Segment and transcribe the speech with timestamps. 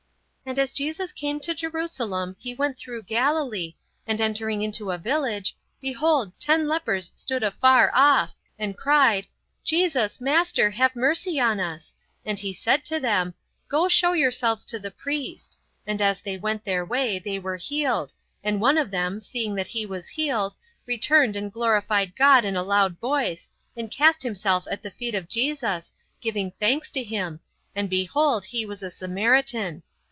[0.43, 5.55] "And as Jesus came to Jerusalem, He went through Galilee, and entering into a village,
[5.79, 9.27] behold, ten lepers stood afar off, and cried,
[9.63, 11.95] Jesus, Master, have mercy on us,
[12.25, 13.33] and He said to them,
[13.69, 15.57] Go show yourselves to the priest.
[15.87, 18.11] And as they went their way, they were healed,
[18.43, 20.55] and one of them seeing that he was healed,
[20.85, 23.47] returned and glorified God in a loud voice,
[23.77, 27.39] and cast himself at the feet of Jesus, giving thanks to Him,
[27.73, 29.81] and behold, he was a Samaritan.